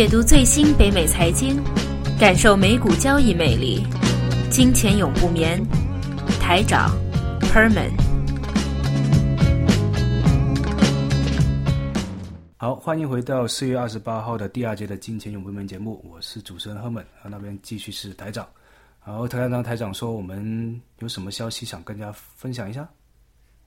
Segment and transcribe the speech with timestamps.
[0.00, 1.62] 解读最新北美财经，
[2.18, 3.86] 感受美股交易魅力。
[4.50, 5.62] 金钱永不眠，
[6.40, 6.90] 台长
[7.38, 7.90] Perman。
[12.56, 18.48] 好，欢迎回到四月二十八号的第二节的金钱永不眠节目，我是主持人 Herman，那边继续是台长。
[19.04, 22.88] 然后台长台长说，我们有什么消息想跟大家分享一下？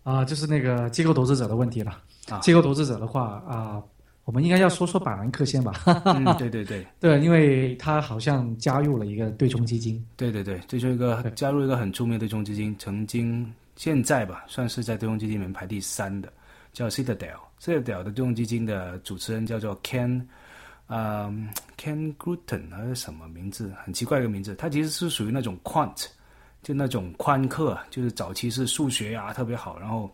[0.01, 1.99] 啊，就是那个机构投资者的问题了。
[2.27, 3.79] 啊，机构投资者的话啊，
[4.25, 5.73] 我们应该要说说板兰克先吧。
[6.05, 10.03] 嗯，对对对， 对，因为他好像加入了一个对冲基金。
[10.15, 16.31] 对对对，这就一个加入一个很著名的对冲基金，曾经现在吧，算是在对冲基金里面排第三的，
[16.71, 17.37] 叫 Citadel。
[17.59, 20.21] Citadel 的对冲基金的主持人叫做 Ken。
[20.85, 21.33] 啊
[21.77, 23.71] ，Ken Gruten 还是什么名字？
[23.83, 24.53] 很奇怪一个名字。
[24.55, 26.05] 他其实是属于那种 quant，
[26.61, 30.13] 就那种宽客，就是早期是数学啊特别好，然后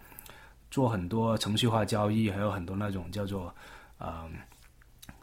[0.69, 3.53] 做很多程序化交易，还有很多那种叫做
[3.99, 4.27] 啊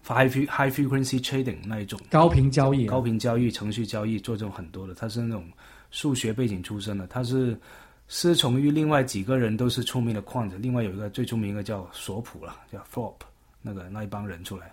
[0.04, 4.94] high high frequency trading 那一种高频交易、高频交易、程序交易做这种很多的。
[4.94, 5.44] 他是那种
[5.90, 7.58] 数学背景出身的，他是
[8.06, 13.26] 师从于另外几个人都是出名的 quant，另外有一个最出名的叫索普了，叫 Thorpe
[13.60, 14.72] 那个那一帮人出来。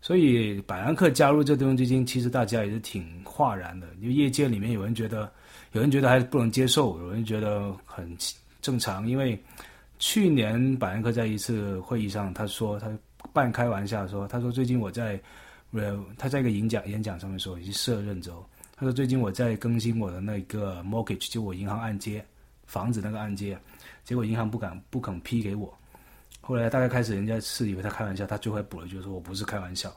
[0.00, 3.86] 所以，百安克加入这对冲基金，其实大家也是挺哗然的。
[4.00, 5.30] 因为业界里面有人觉得，
[5.70, 8.12] 有人觉得还不能接受，有人觉得很
[8.60, 9.08] 正常。
[9.08, 9.40] 因为
[10.00, 12.90] 去年百安克在一次会议上，他说他
[13.32, 15.20] 半开玩笑说，他说最近我在，
[15.72, 18.44] 呃，他在一个演讲演讲上面说，已经设任之后，
[18.76, 22.24] 他说最近我在更新我的那个 mortgage，就我银行按揭
[22.66, 23.56] 房子那个按揭，
[24.04, 25.72] 结果银行不敢不肯批给我。
[26.40, 29.92] 后来大概开始，人家是以为他开玩笑，他最后补了一句说：“我不是开玩笑。”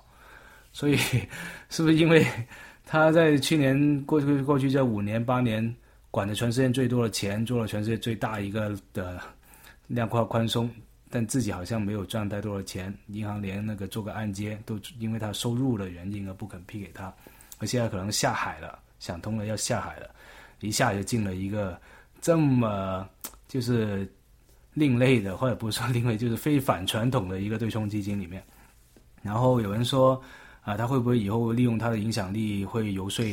[0.72, 0.96] 所以，
[1.70, 2.24] 是不是因为
[2.86, 5.76] 他在去年过去过去这五年八年，
[6.12, 9.20] 管的全世界最多的钱，做了全世界最大一个的
[9.88, 10.70] 量化宽松，
[11.10, 17.14] 但自己好像没有赚太多的钱，银行连那个做个按揭都因为他收入的原因而不肯批给他，
[17.60, 20.10] 而现在可能下海了，想通了要下海了，
[20.62, 21.80] 一下就进了一个
[22.22, 23.08] 这么
[23.48, 24.12] 就是。
[24.78, 28.44] 另类的，或者不是说另类，就是非反传统的一个对冲基金里面。
[29.24, 30.22] 然后有人说，
[30.64, 33.24] 啊，他会不会以后利用他的影响力，会游说，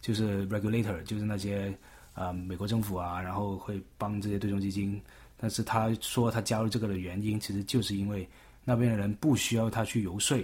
[0.00, 1.70] 就是 regulator，就是那些
[2.14, 4.98] 啊美国政府啊，然后会帮这些对冲基金。
[5.40, 8.28] 但是他说他加入这个的原因，其实就是因为
[8.64, 10.36] 那边的人不需要他去游说，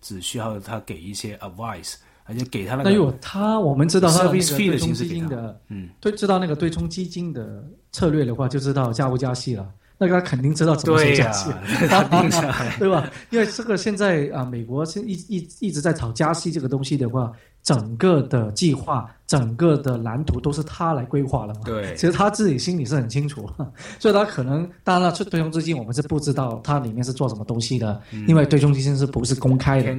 [0.00, 1.94] 只需要他给一些 advice，
[2.24, 2.90] 而且给他那个。
[2.90, 4.40] 那有他，我们知道他对
[4.78, 7.64] 冲基金的，嗯，对，知道那个对冲基金的。
[7.94, 9.72] 策略的话，就知道加不加息了。
[10.04, 11.50] 那个他肯定知道怎么加息，
[12.78, 13.10] 对吧？
[13.30, 17.32] 因为这个现在啊，美国是一一一直在炒加息这个东西的话，
[17.62, 21.60] 整个的计划、整个的蓝图都是他来规划的嘛。
[21.64, 23.48] 对，其实他自己心里是很清楚，
[23.98, 27.98] 所以他可能当然了，对冲基金我们是不知道它里面是做什么东西的，
[28.28, 29.94] 因为对冲基金是不是公开的？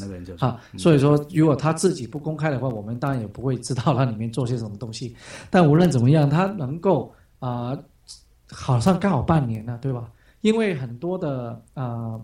[0.00, 5.14] 那个人就啊，所以说如果他自己不公开的话，我们当然也不会知道它里面做些什么东西。
[5.50, 7.12] 但无论怎么样，他能够。
[7.40, 7.74] 啊，
[8.50, 10.10] 好像刚好半年了，对吧？
[10.40, 12.20] 因为很多的呃，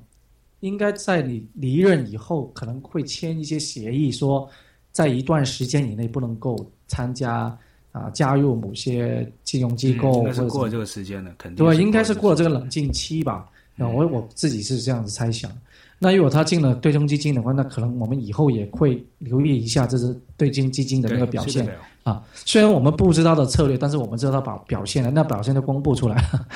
[0.61, 4.49] 应该在你离任以后，可能会签一些协议，说
[4.91, 6.57] 在一段时间以内不能够
[6.87, 7.57] 参加
[7.93, 10.23] 啊，加入某些金融机构。
[10.23, 13.49] 或是过了这个时间了，肯定对，应该是过了这个冷静期吧。
[13.75, 15.51] 那我我自己是这样子猜想。
[15.99, 21.69] 那如果他进了对冲基金的话，那可能我们以后也会留意一下这只对冲基金的那个表现
[22.07, 22.23] 啊。
[22.35, 26.49] 虽然我们不知道的策略，但是我们知道他表表现了，那表现都公布出来了。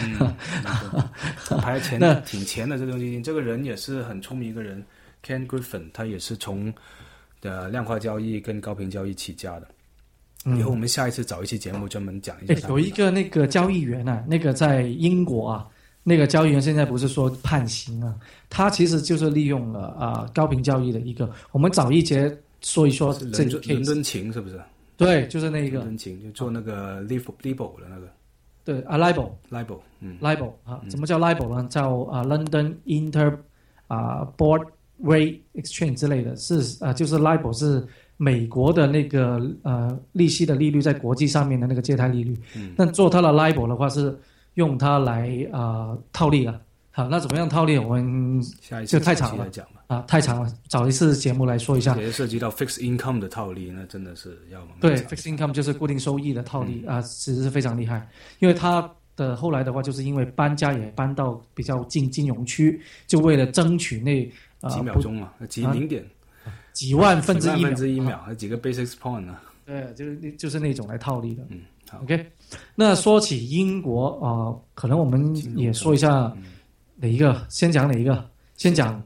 [1.58, 4.82] 排前挺前的这种基金，这个人也是很聪明一个人
[5.26, 6.72] ，Ken Griffin，他也是从
[7.40, 9.68] 的量化交易跟高频交易起家的。
[10.56, 12.68] 以后我们下一次找一期节目专门讲一下。
[12.68, 15.66] 有一个那个交易员啊，那个在英国啊。
[16.02, 18.14] 那个交易员现在不是说判刑啊，
[18.48, 21.30] 他其实就是利用了啊高频交易的一个。
[21.52, 24.58] 我们找一节说一说这个伦敦情是不是？
[25.04, 28.08] 对，就是那一个就做那个 libel 的那个。
[28.64, 31.66] 对啊，libel，libel，嗯，libel 啊，什么叫 libel 呢？
[31.68, 33.36] 叫啊 London Inter
[33.88, 34.66] 啊 Board
[35.02, 37.86] Rate Exchange 之类的，是啊，就是 libel 是
[38.16, 42.36] 美国的那个呃利息的利率在国际上面的那个借贷利率。
[42.56, 42.72] 嗯。
[42.76, 44.16] 那做它的 libel 的话是。
[44.54, 46.60] 用它来啊套利啊，
[46.90, 47.78] 好，那怎么样套利？
[47.78, 48.42] 我们
[48.84, 49.48] 就太长了
[49.90, 51.98] 啊，太长了，找一次节目来说一下。
[52.12, 58.08] 涉及到 fixed income 的套利，那真的是要对 fixed income 就是固定收益的套利啊，其实是非常厉害。
[58.38, 64.24] 因为它的后来的话，就是因为搬家也搬到比较近金融区，就为了争取那
[64.70, 66.08] 几秒钟啊，几零点
[66.72, 69.42] 几万分之一分之一秒，几个 basis point 啊。
[69.66, 71.44] 对，就是就是那种来套利的。
[71.48, 71.98] 嗯好。
[72.02, 72.24] OK，
[72.76, 76.32] 那说起英国啊，可能我们也说一下
[76.94, 77.44] 哪一个？
[77.48, 78.30] 先讲哪一个？
[78.56, 79.02] 先讲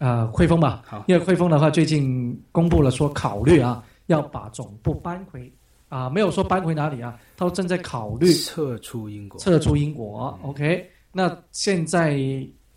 [0.00, 5.50] 呃汇丰吧好，因为汇丰的话最近公布了说考虑啊要把总部搬回
[5.88, 10.38] 啊，没有说搬回哪里啊，他说正在考虑撤出英国，撤出英国。
[10.42, 12.18] OK，那现在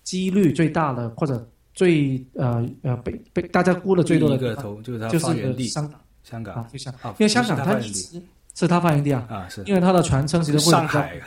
[0.04, 8.22] 几率最大的或者最呃呃被被大家估的最多的一个头就是他就是地香港香港啊，就香，港，因为香港它一直
[8.56, 11.22] 是它发源地啊，啊是因为它的传承其实会比较上海，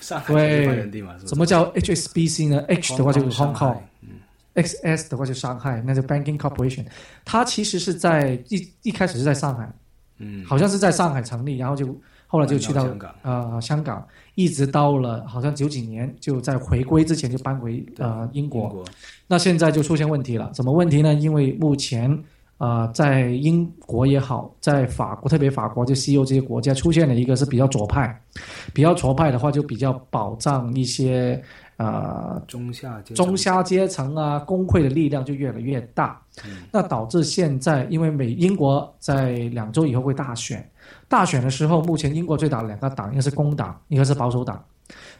[0.00, 1.14] 上海对是发源地嘛？
[1.26, 3.78] 什么叫 HSBC 呢？H 的话就是 Hong Kong。
[4.62, 6.84] XS 的话就上海，那就 Banking Corporation，
[7.24, 9.70] 它其实是在一一开始是在上海，
[10.18, 11.96] 嗯，好像是在上海成立，然后就
[12.26, 18.84] 后来就去到香港，呃香港，一直到了好像九几年就在回归之前就搬回呃英国，英国。
[19.26, 21.12] 那现在就出现问题了，什么问题呢？
[21.14, 22.16] 因为目前
[22.58, 28.20] 呃在英国也好，在法国，特别法国就西欧这些国家出现了一个是比较左派，
[28.72, 31.42] 比较左派的话就比较保障一些
[31.80, 40.62] 呃中下阶中下阶层啊，工会的力量就越来越大，嗯那导致现在因为美英国在两周以后会大选，
[41.08, 44.62] 大选的时候，目前英国最大的两个党，一个是工党，一个是保守党。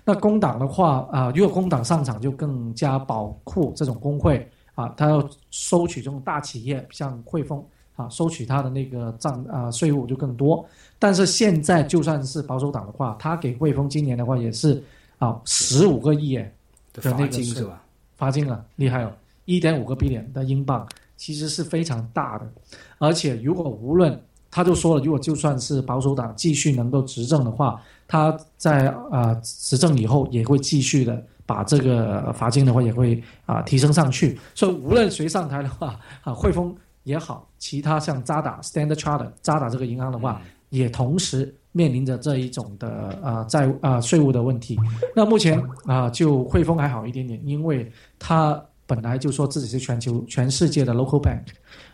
[0.05, 7.65] 那工党的话啊、如果工党上场，就更加保护这种工会啊，他要收取这种大企业，像汇丰
[7.97, 10.63] 啊，收取他的那个账啊税务就更多。
[10.99, 14.83] 但是现在就算是保守党的话，他给汇丰今年的话也是
[15.21, 16.53] 啊十五个亿耶。
[16.93, 17.81] 的那个是金是吧？
[18.17, 19.13] 罚金了，厉害哦，
[19.45, 20.85] 一点五个 billion 的英镑，
[21.17, 22.51] 其实是非常大的。
[22.99, 24.21] 而且如果无论
[24.51, 34.37] 他就说了，如果就算是保守党继续能够执政的话，他在啊、呃执政以后也会继续的把这个罚金的话也会啊、提升上去。
[34.53, 36.75] 所以无论谁上台的话，啊汇丰
[37.05, 44.79] 也好，其他像渣打 Standard Chartered 渣打这个银行的话，也同时面临着这一种的呃债务啊、税务的问题。
[45.15, 51.45] 那目前啊、就汇丰还好一点点，因为它本来就说自己是全球全世界的 local bank，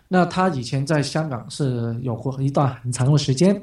[0.09, 3.61] 那它以前在香港是有过一段很长的时间，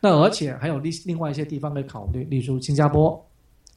[0.00, 3.20] 那而且还有另另外一些地方可以考虑，例如新加坡，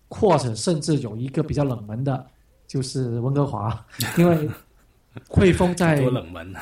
[0.07, 2.25] 或者甚至有一个比较冷门的，
[2.67, 3.83] 就是温哥华，
[4.17, 4.47] 因为
[5.27, 6.53] 汇丰在 多冷门，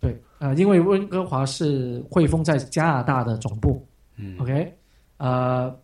[0.00, 3.86] 对，呃，因为温哥华是汇丰在加拿大的总部
[4.16, 4.76] 嗯，，OK，
[5.18, 5.74] 呃，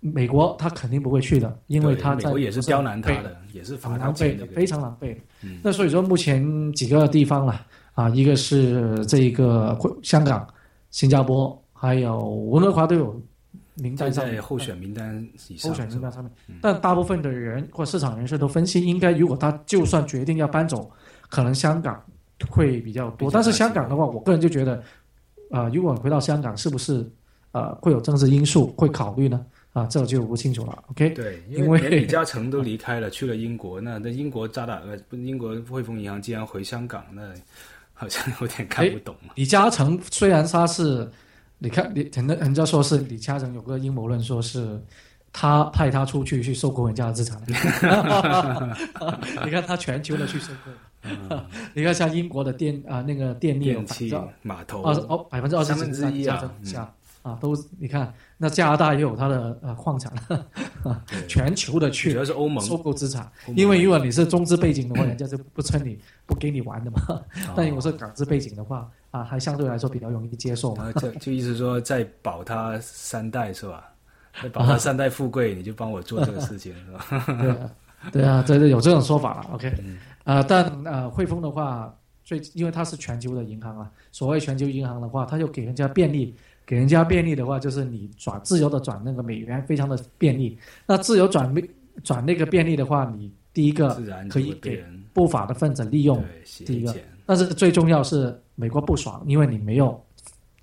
[0.00, 5.20] 美国他肯定不会去的，因为他在美国也是刁难他的，也是罚很他狼狈的，非常狼狈的。
[5.42, 10.46] 嗯那所以说，目前几个地方了啊，一个是这一个香港、
[10.90, 13.20] 新加坡，还有温哥华都有
[13.74, 15.88] 名单在候选名单以上候选？
[15.88, 20.90] 名单上面，但大部分的人或市场人士都分析，应该如果他就算决定要搬走，
[21.28, 22.02] 可能香港
[22.50, 23.30] 会比较多。
[23.30, 24.82] 较但是香港的话，我个人就觉得，
[25.50, 27.06] 啊，如果回到香港，是不是
[27.56, 29.44] 呃会有政治因素会考虑呢？
[29.72, 30.84] 啊，这我就不清楚了。
[30.90, 37.22] OK，对，因为连李嘉诚都离开了，去了英国，那那英国渣打呃，英国汇丰银行竟然回香港，那
[37.92, 39.32] 好像有点看不懂嘛。
[39.34, 41.10] 李嘉诚虽然他是，
[41.58, 44.80] 你看，李人人家说是李嘉诚有个阴谋论，说是
[45.30, 47.38] 他派他出去去收购人家的资产。
[49.44, 51.36] 你看他全球的去收购，
[51.74, 56.90] 你看像英国的电啊、那个电力有电器码头二十哦百分之二十三分之一啊以下
[57.26, 60.12] 啊，都你看那加拿大也有它的呃矿产，
[60.84, 63.28] 啊全球的去主要是欧盟，收购资产。
[63.56, 67.02] 因为如果你是中资背景的话，人家就不称你不给你玩的嘛。
[67.08, 67.24] 哦
[67.56, 70.84] 但如果是港资背景的话，啊，还相对来说比较容易接受嘛。
[70.84, 73.92] 然后就就意思说在保他三代是吧？
[74.40, 77.24] 在保他三代富贵，你就帮我做这个事情是吧？
[77.40, 77.70] 对啊，
[78.12, 79.50] 对啊，对对，有这种说法了。
[79.54, 79.68] OK，
[80.24, 86.36] 啊呃，但呃，汇丰的话，最因为它是全球的银行啊，所谓全球银行的话，它就给人家便利，
[86.66, 90.58] 给人家便利的话，就是你转自由的转那个美元，非常的便利。
[90.84, 91.62] 那自由转美
[92.02, 93.96] 转那个便利的话，你第一个
[94.28, 96.22] 可以给人不法的分子利用，
[96.66, 96.94] 第一个，
[97.24, 99.98] 但是最重要是美国不爽，因为你没有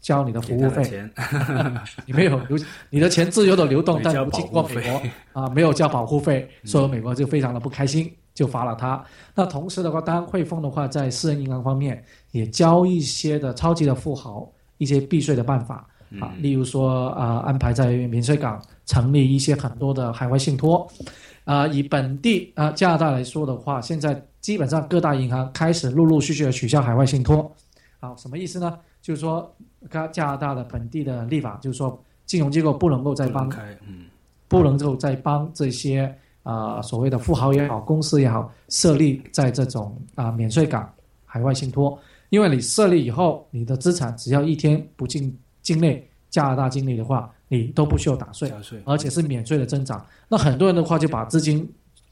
[0.01, 1.09] 交你的服务费，
[2.05, 2.57] 你没有流，
[2.89, 9.01] 你的钱自由的流动，但不经过美国啊，没有交保护费，所以美国就非常的不开心，就罚了他。
[9.33, 20.87] 那同时的话，当然汇丰的话，在私人银行方面也教一些的超级的富豪一些避税的办法啊，例如说啊、安排在免税港成立一些很多的海外信托。
[21.45, 27.51] 啊，以本地啊加拿大来说的话，现在基本上各大银行开始陆陆续续的取消海外信托。
[27.99, 28.79] 好，什么意思呢？
[29.01, 29.53] 就是说，
[29.89, 33.49] 加加拿大的本地的立法，就是说，金融机构不能够再帮
[33.85, 34.05] 嗯，
[34.47, 40.89] 不能够再帮这些啊、所谓的富豪也好，公司也好，设立在这种啊、免税港
[41.25, 50.05] 海外信托，因为你设立以后，你的资产只要一天不进境内加拿大境内的话，你都不需要打税，税，而且是免税的增长。
[50.27, 51.67] 那很多人的话就把资金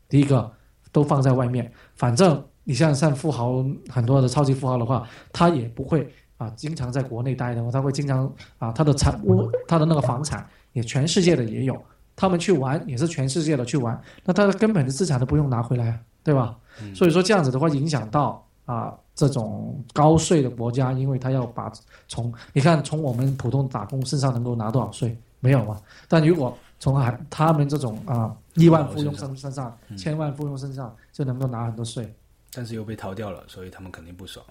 [0.10, 0.52] 第一个
[0.92, 11.84] 都放在外面，反正你像像富豪很多的超级富豪的话，他也不会啊经常在国内待的话，他会经常啊他的产屋他的那个房产也全世界的也有，
[12.16, 16.58] 他们去玩也是全世界的去玩，那他的根本的资产都不用拿回来，对吧？
[16.96, 21.72] 所以说这样子的话，影响到啊这种高税的国家，因为他要把
[22.08, 25.80] 从你看从我们普通打工身上能够拿多少税没有嘛？
[26.08, 32.12] 但如果从还他们这种啊亿万富翁身身上、千万富翁身上就能够拿很多税，
[32.54, 34.46] 但是又被逃掉了，所以他们肯定不爽。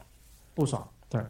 [0.55, 0.87] 不爽。
[1.09, 1.21] 对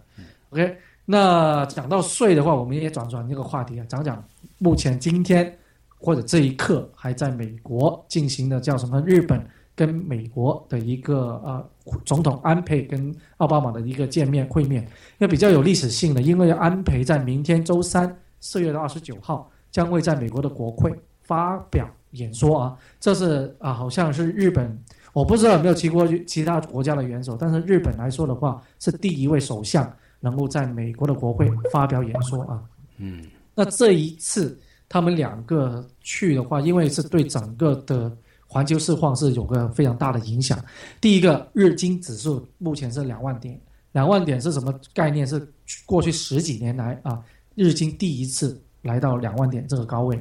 [0.50, 0.76] ，OK。
[1.06, 4.23] 那讲到税的话，我们也转转这个话题啊，讲讲
[4.59, 5.59] 目前今天
[5.99, 11.70] 或者这一刻还在美国进行的叫什么日本跟美国的一个呃
[12.04, 14.88] 总统安倍跟奥巴马的一个见面会面，因
[15.20, 19.50] 为比较有历史性的，因为安倍在明天周三四月的二十九号。
[19.72, 24.76] 将会在美国的国会发表演说啊，这是啊，好像是日本，
[25.12, 32.60] 我不知道有没有其过其他国家的元首，但是日本来说的话，是第一位首相能够在美国的国会发表演说啊。
[32.96, 33.24] 嗯，
[33.54, 34.58] 那这一次
[34.88, 38.10] 他们两个去的话，因为是对整个的
[38.50, 40.62] 环球市况是有个非常大的影响。
[41.00, 43.59] 第一个，日经指数目前是两万点，
[43.92, 45.25] 两万点是什么概念？
[45.25, 45.50] 是
[45.87, 47.23] 过去十几年来啊，
[47.54, 48.61] 日经第一次。
[48.85, 50.19] 来到两万点这个高位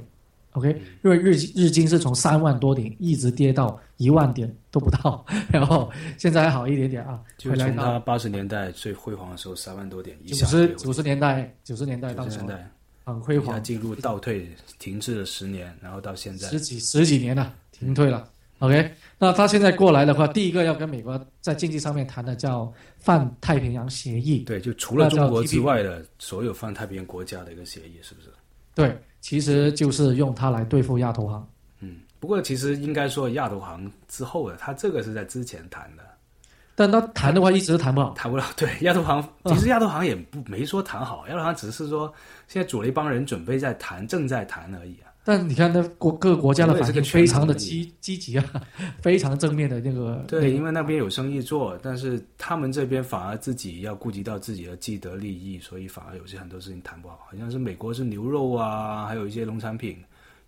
[0.51, 0.69] ，OK，
[1.01, 12.69] 因为日日经是从三万多点一直跌到一万点都不到，然后现在还好一点点啊，就从它八十年代最辉煌的时候三万多点，九十九十年代九十年代到现在
[13.05, 28.27] 很辉煌，进入倒退停滞了十年，然后到现在十几十几年了，停退了，OK，那他现在过来的话，第一个要跟美国在经济上面谈的叫泛太平洋协议，对，就除了中国之外的所有泛太平洋国家的一个协议，是不是？
[28.75, 31.47] 对，其实就是用它来对付亚投行。
[31.79, 36.03] 嗯，不过其实应该说亚投行之后的，他这个是在之前谈的，
[36.75, 38.43] 但他谈的话一直谈不好，谈不了。
[38.57, 42.13] 对，亚投行其实亚投行也不没说谈好，亚投行只是说
[42.47, 45.08] 现在组了一帮人准备在谈，正在谈而已啊。
[45.23, 48.43] 但你看，那国各个国家的反应非常的积积极啊，
[49.01, 50.23] 非常正面的那个。
[50.27, 57.27] 对，因为那边有生意做，但是他们这边反而自己要顾及到自己的既得利益，所以反而有些很多事情谈不好。
[57.29, 59.97] 好像是美国是牛肉啊，还有一些农产品，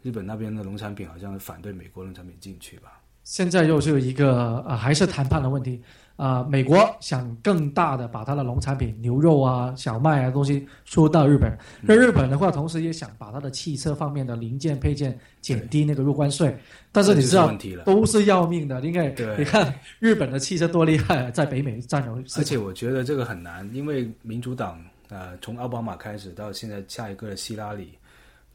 [0.01, 3.00] 日本那边的农产品好像是反对美国农产品进去吧。
[3.23, 5.81] 现在又是一个啊，还是谈判的问题。
[6.17, 11.57] 啊，美国想更大的把它的农产品、牛肉啊、小麦啊东西输到日本。
[11.81, 16.55] 那日本的话，同时也想把它的汽车方面的零件配件减低那个入关税。
[16.91, 17.51] 但是你知道，
[17.83, 22.15] 都是要命的，因为你看日本的汽车多厉害，在北美占有。
[22.37, 27.97] 而且我觉得这个很难，因为民主党呃，从奥巴马开始到现在下一个的希拉里，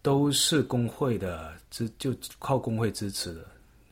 [0.02, 3.40] 都是工会的支，就靠工会支持的。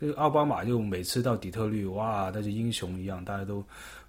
[0.04, 3.64] 这个奥巴马就每次到底特律，哇，那就英雄一样，大家都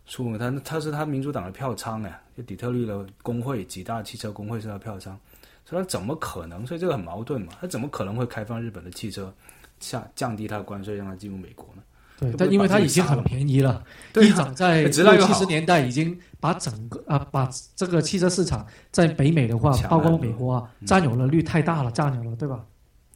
[0.05, 0.37] 出门。
[0.37, 5.17] 他他是他民主党的票仓哎，就底特律的工会几大汽车工会是他票仓，
[5.63, 6.67] 所以他怎么可能？
[6.67, 9.33] 所以这个很矛盾嘛，他怎么可能会开放日本的汽车，
[9.79, 11.81] 下降低他的关税，让他进入美国呢？
[12.19, 13.81] 对，但因为他已经很便宜了，
[14.15, 22.65] 一早在六七十年代已经把整个啊把这个汽车市场在北美的话，包括美国啊，占有了率太大了，占有了，对吧？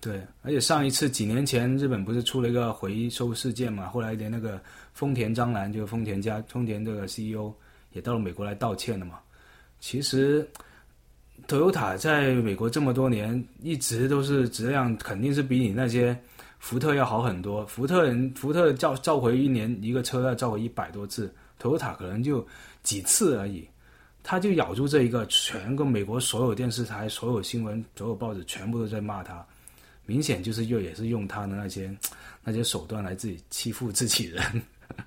[0.02, 3.88] 对，而且上一次几年前，日本不是出了一个回收事件嘛？
[3.88, 4.62] 后来连那个
[4.94, 7.54] 丰田章男，就是丰田家丰田这个 CEO
[7.92, 9.20] 也到了美国来道歉了嘛。
[9.82, 10.48] 其实
[11.48, 16.18] ，Toyota 在美国这么多年，一直都是质量肯定是比你那些
[16.60, 17.66] 福特要好很多。
[17.66, 22.46] 福特人福特召召回一年一个车要召回一百多次，Toyota 可能就
[22.84, 23.68] 几次而已。
[24.24, 29.46] 他就咬住这一个，全个美国所有电视台、所有新闻、所有报纸全部都在骂他。
[30.10, 31.96] 明显就是又也是用他的那些
[32.44, 34.44] 那些手段来自己欺负自己人，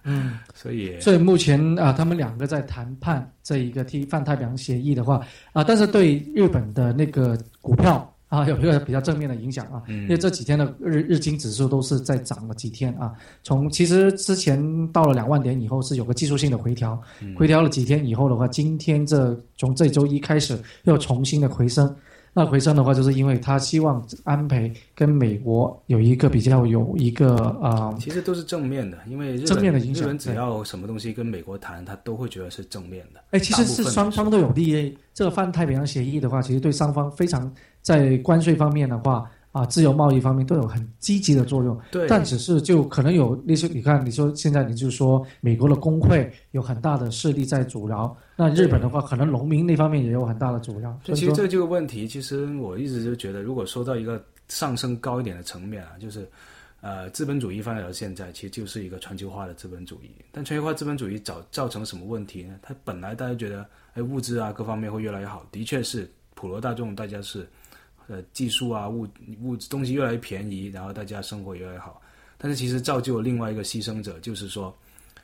[0.04, 5.21] 嗯， 所以所以目前啊，他们两个在谈判这一个替泛太平洋协议的话
[5.52, 14.56] 啊，但是对日本的那个股票啊 有一个比较正面的影响啊，因为这几天的日日经指数都是在涨了几天啊，从其实之前
[14.92, 17.02] 到了两万点以后是有个技术性的回调，
[17.37, 21.92] 回调了几天以后的话，今天这从这周一开始又重新的回升。
[22.34, 33.20] 那回升的话，就是因为他希望安培跟美国有一个比较有一个啊，其实都是正面的，因为正面的影响，日本只要什么东西跟美国谈，他都会觉得是正面的。
[33.32, 34.96] 哎，其实是双方都有利益。
[35.12, 39.30] 这个泛太平洋协议的话，其实对双方非常在关税方面的话。
[39.52, 50.99] 啊，自由贸易方面都有很积极的作用，对，但只是就可能有那些，你看，你说现在你就说美国的工会有很大的势力在阻挠，那日本的话，可能农民那方面也有很大的阻挠。
[51.04, 56.26] 其实这就个问题，其实我一直就觉得，如果说到一个上升高一点的层面啊，就是，
[56.80, 60.11] 呃，资本主义发展到现在，其实就是一个全球化的资本主义。
[60.30, 62.54] 但全球化资本主义造造成什么问题呢？
[62.62, 67.47] 它本来大家觉得，哎，物质啊各方面会越来越好，的确是普罗大众大家是，
[68.12, 69.09] 呃，技术啊物
[69.42, 71.99] 物东西越来越便宜，然后大家生活越来越好。
[72.37, 74.76] 但是其实造就了另外一个牺牲者，就是说，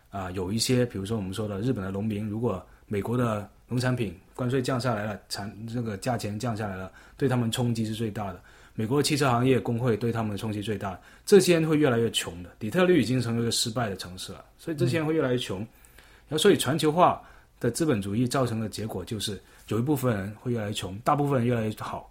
[0.08, 8.40] 啊，有一些，比如说我们说的日本的农民，如果美国的农产品关税降下来了，产这个价钱降下来了，对他们冲击是最大的。
[8.74, 12.50] 美国汽车行业工会对他们的冲击最大，这些人会越来越穷的。
[12.58, 15.58] 底特律已经成为一个失败的城市了，所以这些人会越来越穷。
[15.58, 17.20] 然后，所以全球化
[17.60, 22.08] 的资本主义造成的结果就是，有一部分人会越来越穷，大部分人越来越好。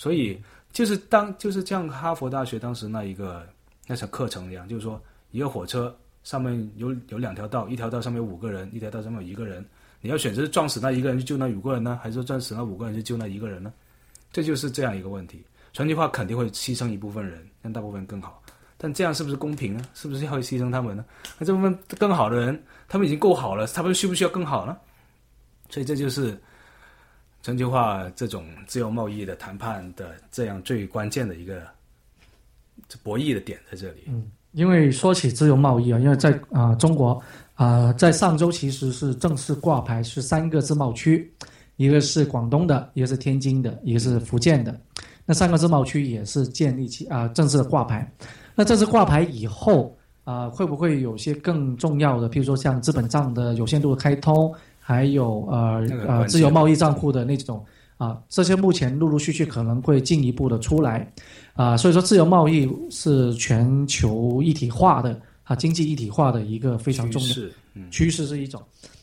[0.00, 0.40] 所以，
[0.72, 3.46] 就是当就是像哈佛大学当时那一个
[3.86, 4.98] 那场课程一样，就是说，
[5.30, 9.62] 一个火车上面有有两条道，一条道上面有五个人，一条道上面有一个人。
[10.00, 13.70] 你要选择撞死那一个人去救那五个人呢，还是撞死那五个人去救那一个人呢？
[14.32, 15.44] 这就是这样一个问题。
[15.74, 18.42] 全球化肯定会牺牲一部分人，让大部分更好。
[18.78, 19.84] 但这样是不是公平呢？
[19.92, 21.04] 是不是要牺牲他们呢？
[21.38, 24.74] 那这部分更好的人，他们已经够好了，他们需不需要更好呢？
[25.68, 26.40] 所以这就是
[27.42, 31.62] 全球化这种自由贸易的谈判的这样最关键的一个
[33.02, 34.02] 博弈的点在这里。
[34.08, 37.22] 嗯，因为说起自由贸易啊，因为在啊中国
[37.54, 41.32] 啊，在上周其实是正式挂牌是三个自贸区，
[41.76, 44.78] 一个是广东的，一个是天津的，一个是福建的。
[45.24, 48.10] 那三个自贸区也是建立起啊正式的挂牌，
[48.54, 54.52] 那正式挂牌以后啊会不会有些更重要的，譬如说像资本账的有限度的开通，
[54.90, 57.64] 还有呃呃自由贸易账户的那种
[57.96, 61.08] 啊这些目前陆陆续续可能会进一步的出来
[61.54, 67.28] 啊，所以说自由贸易是全球一体化的啊经济一体化的一个非常重要
[67.88, 68.60] 趋势是一种。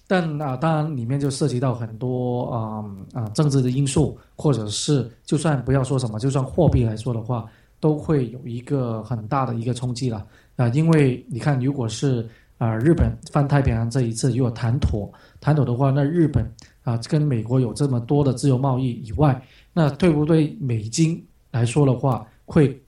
[0.09, 7.45] 但啊，当然里面就涉及到很多啊啊政治的因素，或者是就算不要说什么，就算货币来说的话，
[7.79, 10.25] 都会有一个很大的一个冲击了
[10.57, 10.67] 啊。
[10.69, 12.27] 因为你看，如果是
[12.57, 16.45] 啊日本翻太平洋这一次如果谈妥谈妥的话，那日本
[16.83, 19.41] 啊跟美国有这么多的自由贸易以外，
[19.73, 22.81] 那对不对美金来说的话，会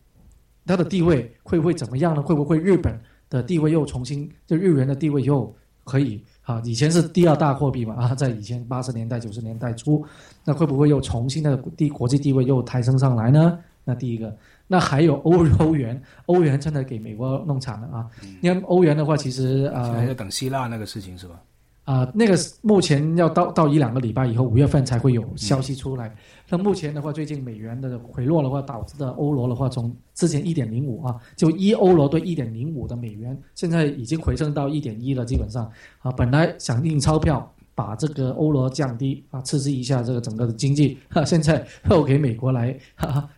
[0.65, 2.21] 它的地位会不会怎么样呢？
[2.21, 5.53] 会不会日本的地位又重新就日元的地位又
[5.83, 6.23] 可以？
[6.43, 10.03] 啊，以前是第二大货币嘛，啊，在以前八十年代、九十年代初，
[10.43, 13.59] 那会不会又重新的地国际地位又抬升上来呢？
[13.89, 18.07] 那第一个，那还有欧欧元，欧元真的给美国弄惨了啊！
[18.39, 21.41] 因为欧元的话，其实啊，还在等希腊那个事情是吧？
[21.85, 26.15] 啊，那个目前要到到一两个礼拜以后，五月份才会有消息出来。
[26.47, 35.25] 那目前的话，最近美元的回落的话，导致的欧罗的话，从之前一点零五啊，就一欧罗兑一点零五的美元，现在已经回升到一点一了。
[35.25, 35.67] 基本上
[36.03, 43.29] 啊，本来想印钞票把这个欧罗降低啊，刺激一下这个整个的经济，哈，现在又给美国来哈哈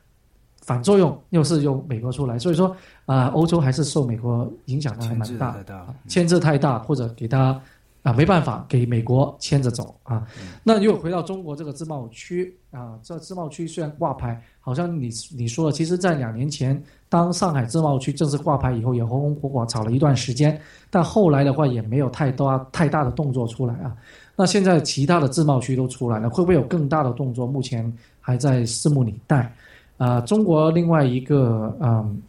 [0.72, 2.74] 反作用，又是由美国出来，所以说
[3.06, 5.58] 啊，欧洲还是受美国影响的还蛮大，
[6.08, 7.62] 牵制太大，或者给他。
[8.04, 10.26] 啊，没办法给美国牵着走啊。
[10.64, 23.96] 那又回到中国这个自贸区啊，这自贸区虽然挂牌，好像你你说了，其实在两年前，当上海自贸区正式挂牌以后，也红红火火炒了一段时间，但后来的话也没有太多太大的动作出来啊。
[24.36, 27.46] 那现在其他的自贸区都出来了，会不会有更大的动作？
[27.46, 29.54] 目前还在拭目以待。
[30.02, 32.22] 啊，中国另外一个嗯。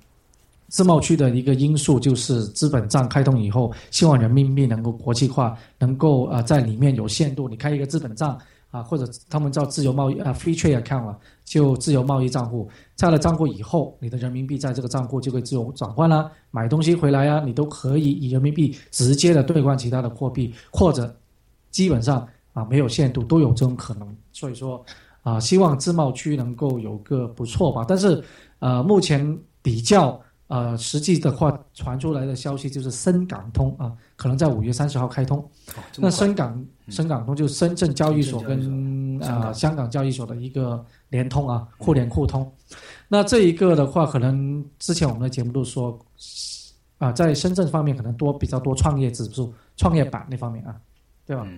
[0.69, 7.47] 自贸区的一个因素就是资本账开通以后，希望人民币能够国际化，能够啊在里面有限度。
[7.47, 8.39] 你开一个资本账
[8.71, 12.67] 啊，或者他们叫自由贸易啊 （free trade account） 啊，就自由贸易账户。
[12.97, 16.33] 开了账户以后，你的人民币在这个账户就会自由转换啦。
[16.51, 21.15] 买东西回来啊，你都可以以人民币直接的兑换其他的货币，或者
[21.71, 24.09] 基本上啊没有限度都有这种可能。
[24.33, 24.83] 所以说
[25.23, 27.85] 啊，希望自贸区能够有个不错吧。
[27.89, 28.23] 但是
[28.59, 30.21] 呃，目前比较。
[30.49, 35.43] 呃，实际的话传出来的消息就是深港通啊，可能在五月三十号开通。
[35.97, 42.53] 那深港深港通就是深圳交易所跟啊香港交易所的一个联通啊，互联互通。
[43.09, 45.99] 那这一个的话，可能之前我们的节目都说
[46.99, 50.77] 啊，在深圳方面可能多比较多创业指数、创业板那方面啊，
[51.25, 51.49] 对吧？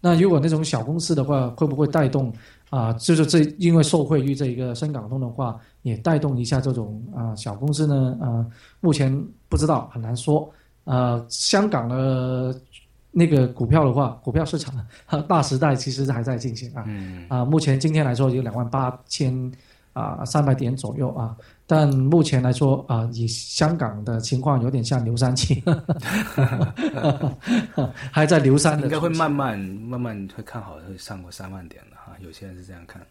[0.00, 2.32] 那如果那种小公司的话，会不会带动
[2.70, 2.92] 啊？
[2.94, 8.16] 就是这因为受惠于这一个深港通的话，也带动一下这种啊小公司呢？
[8.20, 8.46] 啊，
[8.80, 9.14] 目前
[9.48, 10.50] 不知道，很难说。
[10.84, 12.58] 呃，香港的
[13.10, 14.74] 那个股票的话，股票市场
[15.28, 16.84] 大时代其实还在进行啊。
[17.28, 19.52] 啊，目前今天来说有两万八千。
[19.92, 25.60] 啊，三百点左右啊，但目前来说啊，以香港的情况有点像牛三期，
[28.12, 31.99] 还在牛三的，应该会慢慢慢慢会看好，会上过三万点的哈。
[32.20, 33.06] 有些人是这样看，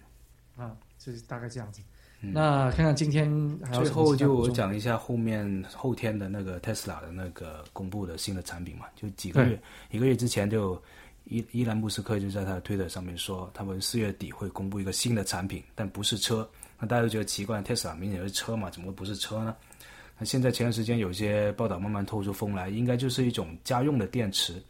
[0.55, 1.81] 啊，就是大概这样子。
[2.21, 3.29] 那看看今天
[3.63, 9.57] 还有最后就我讲一下后面后天的那个 Tesla 的那个公布的新的产品嘛，就几个月
[9.89, 10.81] 一个月之前就
[11.23, 16.49] 伊伊兰布斯克就在他的推特上面说，他们四月底会公布一个新的产品，但不是车。
[16.77, 19.55] 那大家都觉得奇怪，Tesla 明显是车嘛，怎么会不是车呢？
[20.17, 24.61] 那现在前段时间有些报道慢慢透出风来，应该就是一种家用的电池，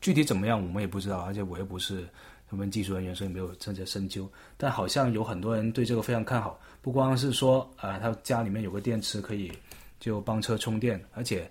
[0.00, 2.08] 具体怎么样我们也不知道，而且我又不是
[2.48, 4.30] 他们技术人员，所以没有真正深究。
[4.56, 9.52] 但好像有很多人对这个非常看好，不光是说呃他家里面有个电池可以
[9.98, 11.50] 就帮车充电，而且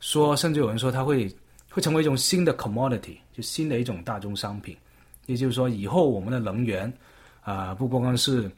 [0.00, 1.34] 说甚至有人说它会
[1.70, 4.76] 会成为一种新的 commodity，就新的一种大宗商品。
[5.26, 6.90] 也就是说，以后我们的能源
[7.42, 8.50] 啊、不光光是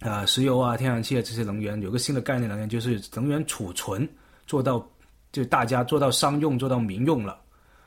[0.00, 4.08] 啊、石油啊、天然气啊这些能源，有个新的概念能源就是能源储存
[4.46, 4.86] 做到
[5.32, 7.40] 就大家做到商用、做到民用了，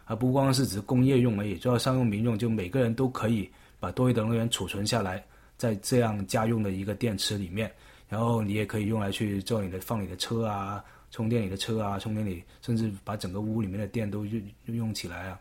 [0.09, 3.47] 而不光是指工业用而已，做到商用、民用，就每个人都可以
[3.79, 5.23] 把多余的能源储存下来，
[5.55, 7.71] 在这样家用的一个电池里面，
[8.07, 15.39] 然后你也可以用来去做你的放你的车啊，充电你的车啊，充电你甚至把整个屋里面的电都用用用起来啊。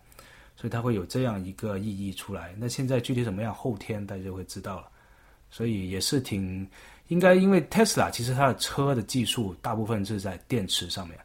[0.55, 2.55] 所以它会有这样一个意义出来。
[2.59, 4.89] 那现在具体怎么样，后天大家就会知道了。
[5.51, 6.69] 所以也是挺
[7.07, 11.19] 应该，因为 Tesla 其实它的车的技术大部分是在电池上面，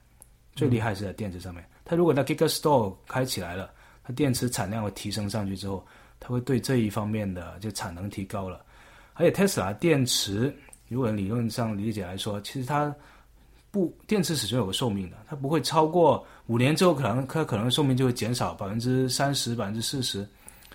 [0.55, 1.61] 最厉害是在电池上面。
[1.85, 3.71] 它如果那 Gigastore 开起来了，
[4.03, 5.85] 它电池产量会提升上去之后，
[6.19, 8.61] 它会对这一方面的就产能提高了。
[9.13, 10.53] 而且 Tesla 电池，
[10.87, 12.93] 如果理论上理解来说，其实它
[13.69, 20.27] 不电池始终有个寿命的，它不会超过五年之后，可能它可能寿命就会减少百分之三十、百分之四十，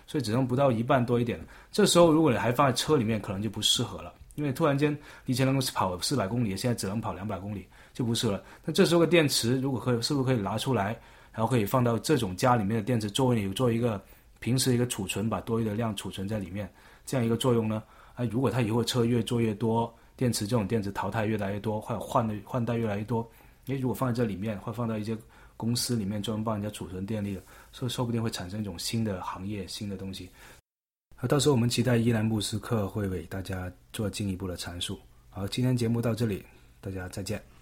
[0.06, 1.40] 所以只剩不到一半多一点。
[1.72, 7.66] 这时候如果你还放在车里面，可能就不适合了，因为突然间以前能够跑四百公里，现在只能跑两百公里，
[7.98, 8.40] 就不是了。
[8.64, 10.96] 那这时候的电池如果可以，是不是可以拿出来，
[11.32, 14.00] 然后可以放到这种家里面的电池，作为你做一个
[14.38, 16.72] 平时一个储存，把多余的量储存在里面，
[17.04, 17.82] 这样一个作用呢？
[18.14, 23.28] 啊，如果它以后车越做越多，电池这种电池淘汰越来越多，或者换的换代越来越多，
[23.66, 25.18] 诶，如果放在这里面，或放到一些
[25.56, 30.30] 公司里面专门帮人家储存电力的，说说不定会产生一种新的行业、新的东西。
[31.16, 35.00] 好，到时候我们期待伊兰布斯克会为大家做进一步的阐述。
[35.30, 36.44] 好，今天节目到这里，
[36.80, 37.57] 大家再见。